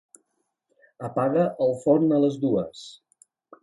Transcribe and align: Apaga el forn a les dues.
Apaga 1.09 1.45
el 1.69 1.79
forn 1.85 2.19
a 2.19 2.23
les 2.27 2.43
dues. 2.49 2.87